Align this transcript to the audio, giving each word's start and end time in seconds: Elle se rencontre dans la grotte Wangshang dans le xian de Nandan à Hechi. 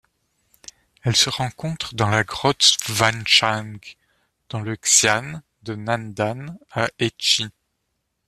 Elle 1.03 1.15
se 1.15 1.29
rencontre 1.29 1.93
dans 1.93 2.09
la 2.09 2.23
grotte 2.23 2.75
Wangshang 2.89 3.77
dans 4.49 4.59
le 4.59 4.75
xian 4.75 5.43
de 5.61 5.75
Nandan 5.75 6.57
à 6.71 6.89
Hechi. 6.97 7.45